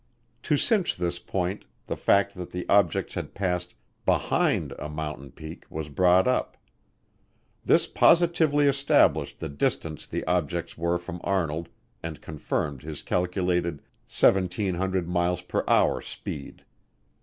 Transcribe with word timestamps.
To 0.41 0.57
cinch 0.57 0.97
this 0.97 1.19
point 1.19 1.63
the 1.85 1.95
fact 1.95 2.33
that 2.33 2.49
the 2.49 2.67
objects 2.67 3.13
had 3.13 3.35
passed 3.35 3.75
behind 4.03 4.73
a 4.79 4.89
mountain 4.89 5.29
peak 5.31 5.63
was 5.69 5.89
brought 5.89 6.27
up. 6.27 6.57
This 7.63 7.85
positively 7.85 8.65
established 8.65 9.37
the 9.39 9.47
distance 9.47 10.07
the 10.07 10.25
objects 10.25 10.75
were 10.75 10.97
from 10.97 11.21
Arnold 11.23 11.69
and 12.01 12.19
confirmed 12.19 12.81
his 12.81 13.03
calculated 13.03 13.83
1,700 14.11 15.07
miles 15.07 15.43
per 15.43 15.63
hour 15.67 16.01
speed. 16.01 16.63